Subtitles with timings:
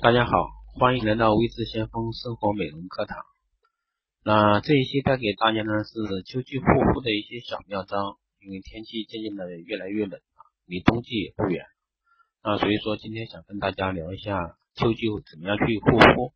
[0.00, 0.30] 大家好，
[0.78, 3.18] 欢迎来到微智先锋生活美容课堂。
[4.22, 10.20] 那这一期带给大家呢是秋季护肤的一些小妙招，因为天气渐渐的越来越冷了，
[10.66, 11.64] 离冬季也不远。
[12.44, 16.32] 那所以说今天想跟大家聊一下秋季怎么样去护肤。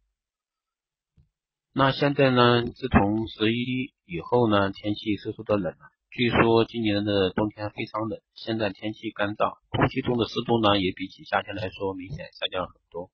[1.73, 5.87] 那现在呢，自从十一以后呢，天气嗖嗖的冷了。
[6.11, 13.09] 据说今年的冬天非常冷，现在天气干燥，空气中的湿度呢也比起夏天来说明显下降很多。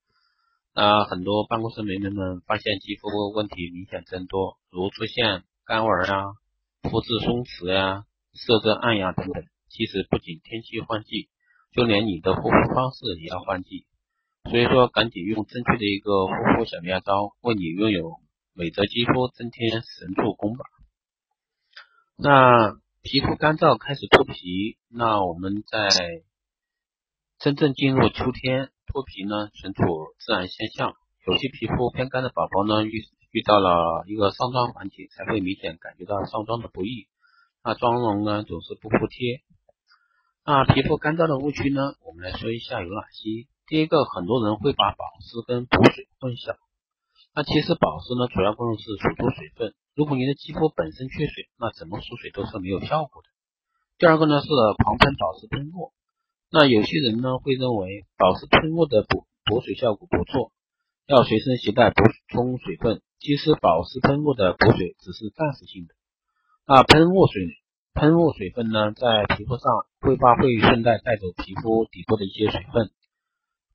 [0.78, 6.22] 啊很多办公室美眉们发现肌肤问题明显增多，如出现干纹啊、
[6.82, 9.42] 肤质松弛呀、色泽暗呀等等。
[9.68, 11.30] 其实不仅天气换季，
[11.72, 13.86] 就连你的护肤方式也要换季。
[14.48, 18.12] 所以说，赶紧用正确的一个护肤小妙招，为你拥有
[18.54, 20.64] 美泽肌肤增添神助攻吧。
[22.16, 25.88] 那皮肤干燥开始脱皮，那我们在
[27.40, 28.70] 真正进入秋天。
[28.88, 29.84] 脱皮呢，纯属
[30.18, 30.94] 自然现象。
[31.26, 37.06] 有些皮肤偏干的宝宝呢，遇遇到了一个上妆环节，才会明显感觉到上妆的不易。
[37.62, 39.42] 那妆容呢，总是不服帖。
[40.44, 43.46] 那皮肤干燥的误区呢，我们来说一下有哪些。
[43.66, 46.56] 第一个，很多人会把保湿跟补水混淆。
[47.34, 49.74] 那其实保湿呢，主要功能是锁住水分。
[49.94, 53.28] 如果你的肌肤本身缺水，那怎么锁水都是没有效果的。
[53.98, 54.48] 第二个呢，是
[54.82, 55.92] 狂喷保湿喷雾。
[56.50, 60.52] 那有些人呢会认为保湿喷雾的补补水效果不错，
[61.06, 63.02] 要随身携带补充水分。
[63.20, 65.94] 其实保湿喷雾的补水只是暂时性的。
[66.66, 67.42] 那喷雾水
[67.94, 72.92] 喷雾水分呢，在皮肤上挥发会顺带带走皮肤底部的一些水分，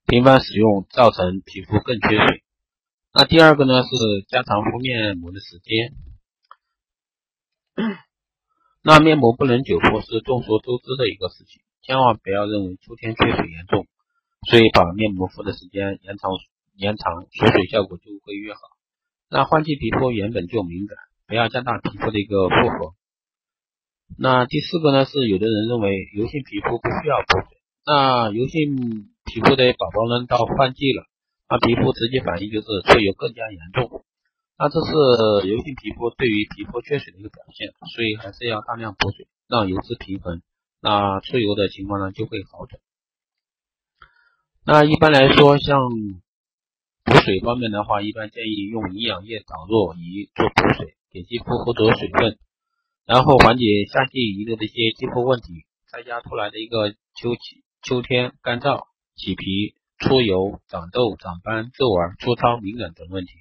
[0.07, 2.43] 频繁使用造成皮肤更缺水。
[3.13, 3.89] 那第二个呢是
[4.29, 5.93] 加长敷面膜的时间。
[8.81, 11.61] 那面膜不能久敷是众所周知的一个事情。
[11.83, 13.85] 千万不要认为秋天缺水严重，
[14.49, 16.31] 所以把面膜敷的时间延长，
[16.75, 18.59] 延长锁水效果就会越好。
[19.29, 22.95] 那换季皮肤原本就敏感，不要加大皮肤的一个负荷。
[24.17, 31.03] 那第四个呢是有的人认为油性皮肤不需要补水，那油性皮肤的宝宝呢到换季了，
[31.49, 34.05] 那皮肤直接反应就是出油更加严重。
[34.55, 40.41] 那这是油性皮肤对于皮肤缺水的一个表现，所以还是要大量补水，让油脂平衡。
[40.83, 42.77] 那出油的情况呢就会好转。
[44.65, 45.79] 那一般来说，像
[47.05, 52.37] 补水方面的话，一般建议用营养液导入仪做补水，给肌肤获得水分，
[53.05, 58.83] 然后缓解夏季遗留的一些肌肤问题，再加出来的一个秋季秋天干燥、
[59.15, 63.31] 起皮、出油、长痘、长斑、皱纹、粗糙、敏感等问题。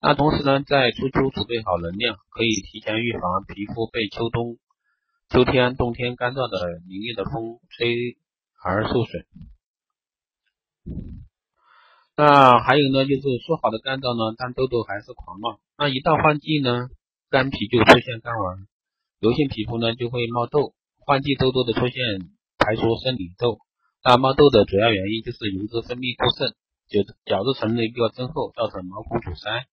[0.00, 4.56] 那同时呢，在初秋储备好能量，可以提前预防皮肤被秋冬。
[5.34, 8.14] 秋天、冬天干燥的凛冽的风吹
[8.62, 9.26] 而受损。
[12.14, 15.58] 那还有呢，就是说好的干燥呢，但痘痘还是狂冒。
[15.76, 16.86] 那一到换季呢，
[17.30, 18.68] 干皮就出现干纹，
[19.18, 20.72] 油性皮肤呢就会冒痘。
[21.02, 21.98] 换季痘痘的出现，
[22.56, 23.58] 排除生理痘。
[24.04, 26.54] 那冒痘的主要原因就是油脂分泌过剩，
[26.86, 29.66] 角角质层的一个增厚，造成毛孔阻塞。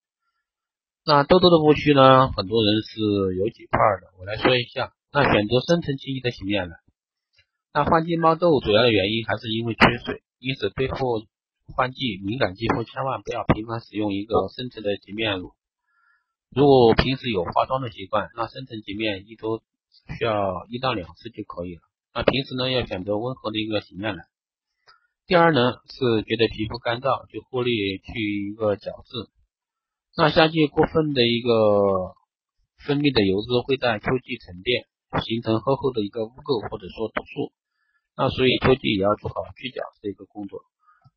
[1.05, 4.91] 那痘痘的误区呢，很多人是有几块的，我来说一下。
[5.13, 6.75] 那选择深层清洁的洗面奶。
[7.73, 11.27] 那换季冒痘主要的原因还是因为缺水，因此对付
[11.75, 15.51] 换季敏感肌肤，千万不要频繁使用一个深层的洁面乳。
[16.49, 19.61] 如果平时有化妆的习惯，那深层洁面一周
[20.17, 21.81] 需要一到两次就可以了。
[22.13, 24.23] 那平时呢，要选择温和的一个洗面奶。
[25.27, 29.29] 第二呢，是觉得皮肤干燥，就忽略去一个角质。
[30.17, 32.15] 那夏季过分的一个
[32.77, 34.87] 分泌的油脂会在秋季沉淀。
[35.19, 37.51] 形成厚厚的一个污垢或者说毒素，
[38.15, 40.61] 那所以秋季也要做好去角质的一个工作。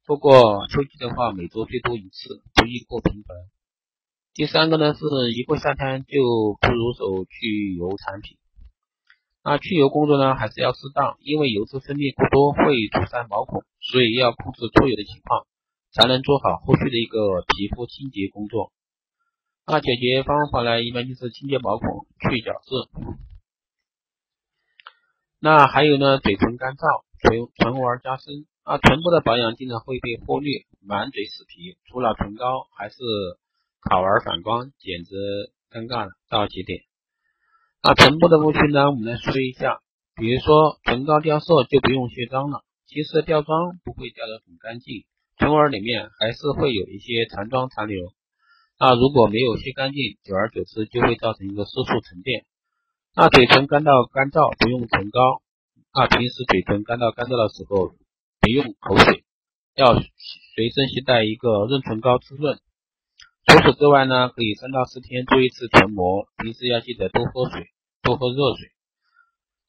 [0.04, 3.36] 不过秋季的话，每周最多一次，不宜过频繁。
[4.34, 8.36] 第三个呢，是一过夏天就不入手去油产品。
[9.44, 15.46] 那去油工作呢，还是要适当，因为油脂分泌过多会堵塞毛孔，所以要控制出油的情况，
[15.92, 18.72] 才能做好后续的一个皮肤清洁工作。
[19.66, 22.74] 那解决方法呢，一般就是清洁毛孔、去角质。
[25.44, 32.96] 那还有呢，嘴唇干燥，唇唇纹加深啊，唇部的保养经常会被忽略，满嘴死皮，除了唇膏还是
[33.82, 35.12] 烤纹反光，简直
[35.68, 36.80] 尴尬了到极点。
[37.82, 39.80] 那唇部的误区呢，我们来说一下，
[40.16, 45.04] 比如说唇膏掉色就不用卸妆了，其实掉妆不会掉得很干净，
[45.36, 48.00] 唇纹里面还是会有一些残妆残留，
[48.80, 52.46] 那如果没有卸干净，久而久之就会造成一个色素沉淀。
[53.16, 55.40] 那嘴唇干到干燥不用唇膏，
[55.94, 57.94] 那平时嘴唇干到干燥的时候，
[58.40, 59.22] 别用口水，
[59.76, 62.58] 要随身携带一个润唇膏滋润。
[63.46, 67.68] 除此之外呢，可以三到四天做一次唇膜，平时要记得多喝水，
[68.02, 68.72] 多喝热水。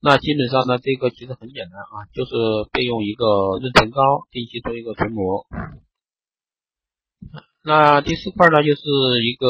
[0.02, 2.34] 那基本上呢，这个其实很简单啊，就是
[2.74, 5.46] 备用一个润唇膏，定期做一个唇膜。
[7.64, 8.82] 那第四块呢，就是
[9.22, 9.46] 一个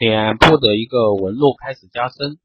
[0.00, 2.38] 脸部的一个纹路开始加深。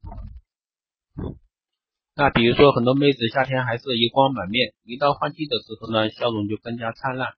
[2.14, 7.32] 那比如说很多妹子夏天还是油光满面，一到换季的时候呢，笑容就更加灿烂。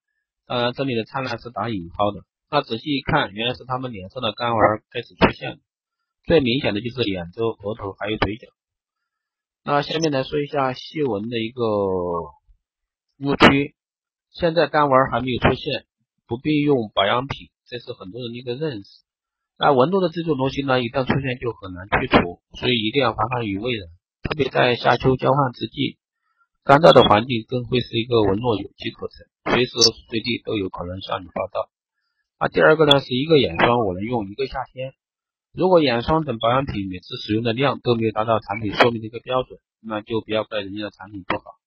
[0.45, 2.25] 当然这里的灿烂是打引号的。
[2.51, 4.61] 那仔细一看，原来是她们脸上的干纹
[4.91, 5.59] 开始出现了。
[6.25, 8.49] 最明显的就是眼周、额头还有嘴角。
[9.63, 11.63] 那下面来说一下细纹的一个
[13.19, 13.77] 误区。
[14.31, 15.87] 现在干纹还没有出现，
[16.27, 19.05] 不必用保养品，这是很多人的一个认识。
[19.59, 23.89] 那纹路的这种东西呢，一旦出现就很难去除，所以一定要防范于未然。
[24.23, 25.99] 特别在夏秋交换之际，
[26.63, 29.73] 干燥的环境更会是一个纹路有机可乘，随时
[30.09, 31.71] 随地都有可能向你报道。
[32.39, 34.93] 那第二个呢，是一个眼霜我能用一个夏天。
[35.53, 41.59] 如果眼霜等保养品每次使用的量都没有达到产品说明的一个标准，那就不要怪人家的产品不好。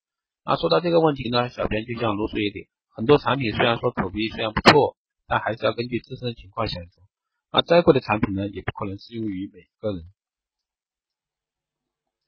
[0.46, 4.96] 那说到这个问题呢，小编就想啰嗦一点，很多产品虽然说口碑虽然不错，
[5.28, 7.02] 但还是要根据自身情况选择。
[7.52, 10.06] 那再贵的产品呢，也不可能适用于每个人。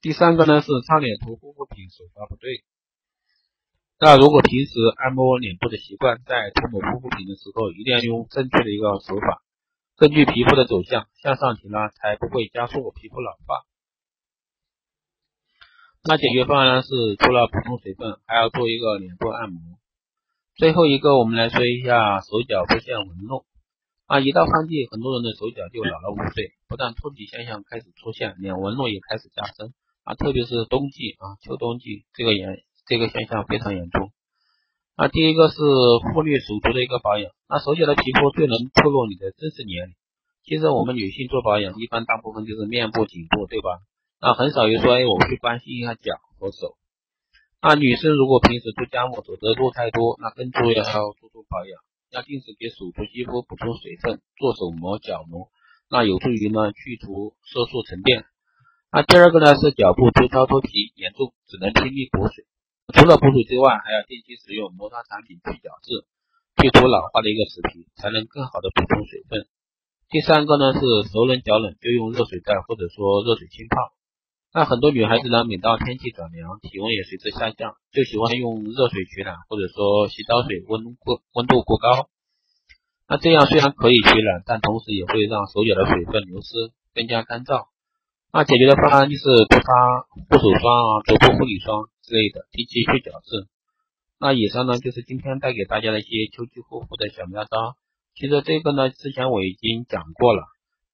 [0.02, 2.62] 第三个呢是擦脸涂护肤品手法不对。
[3.98, 9.42] 那如果平时按摩脸部的习惯，在涂抹护肤品的时候，一定要用正确的一个手法。
[9.96, 13.64] 根据皮肤的走向向上提拉，才不会加速皮肤老化。
[16.02, 19.78] 那解决方案呢是除了补充水分，还要做一个脸部按摩。
[20.56, 23.46] 最后一个，我们来说一下手脚出现纹路。
[24.14, 29.74] 啊，一到换季，很多人的手脚就老了五岁，不但脱皮现象开始出现，脸纹路也开始加深。
[30.04, 34.12] 啊，特别是冬季啊，秋冬季这个严这个现象非常严重。
[34.96, 35.58] 那第一个是
[36.14, 39.94] 忽略手足的一个保养，那手脚的皮肤最能透露你的真实年龄。
[40.44, 43.82] 其实我们女性做保养，一般大部分就是面部、颈部，对吧？
[44.20, 46.76] 那很少有说，哎，我去关心一下脚和手。
[47.60, 51.82] 那女生如果平时做家务走的路太多，那更重要要多做保养，
[52.14, 55.50] 要定时给手足肌肤补充水分，做手膜、脚膜，
[55.90, 58.22] 那有助于呢去除色素沉淀。
[58.94, 62.46] 那第二个呢是脚部粗糙脱皮严重，只能拼命补水。
[62.94, 66.06] 除了补水之外，还要定期使用摩擦产品去角质，
[66.62, 69.50] 去除老化的一个死皮，才能更好的补充水分。
[70.06, 73.90] 第三个呢是手冷脚冷就用热水袋或者说热水浸泡。
[74.54, 82.08] 那很多女孩子呢，每到天气转凉，体温也随之下降，就喜欢用热水取暖，或者说洗澡水温过温度过高。
[83.08, 87.66] 那这样虽然可以取暖，但同时也会让手脚的水分流失，更加干燥。
[88.32, 89.68] 那解决的方案就是多擦
[90.30, 91.90] 护手霜啊、足部护理霜。
[92.04, 93.48] 之类的，定期去角质。
[94.20, 97.74] 那以上呢就是今天带给大家的一些秋季护肤的小妙招。
[98.14, 100.44] 其实这个呢之前我已经讲过了，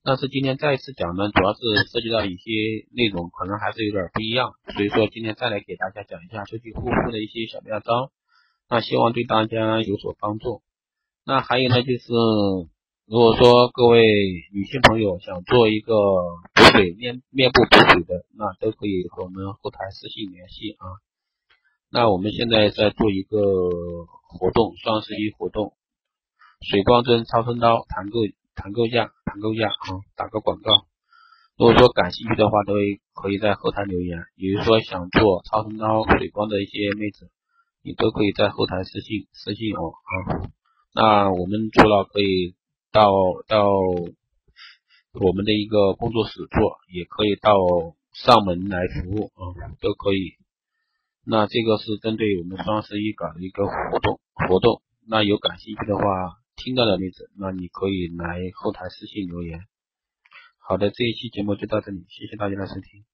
[0.02, 1.60] 但是今天再一次讲呢，主要是
[1.92, 2.50] 涉及到一些
[2.92, 8.10] 内容可能还是有点不一样，所以说今天再来给大家讲一下秋季护肤的一些小妙招。
[8.68, 10.62] 那希望对大家有所帮助。
[11.24, 12.12] 那还有呢就是，
[13.06, 14.00] 如果说各位
[14.52, 15.94] 女性朋友想做一个
[16.54, 16.62] 补。
[16.70, 20.86] 水面面部补水的，那都可以和我们后台私信联系啊。
[21.90, 23.36] 那我们现在在做一个
[24.22, 25.74] 活动，双十一活动，
[26.60, 28.20] 水光针超声刀团购
[28.60, 30.70] 团购价团购价啊，打个广告。
[31.56, 32.74] 如果说感兴趣的话，都
[33.14, 34.18] 可以在后台留言。
[34.36, 37.30] 比如说想做超声刀水光的一些妹子，
[37.82, 40.46] 你都可以在后台私信私信我啊。
[40.94, 42.54] 那我们除了可以
[42.92, 43.10] 到
[43.48, 43.66] 到。
[45.12, 47.50] 我们的一个工作室做，也可以到
[48.12, 49.42] 上门来服务啊，
[49.80, 50.38] 都可以。
[51.26, 54.82] 那这个是针对我们双十一搞的一个活动活动。
[55.08, 56.04] 那有感兴趣的话，
[56.62, 59.60] 听到的例子，那你可以来后台私信留言。
[60.58, 63.09] 好的，这一期节目就到这里，谢谢大家的收听。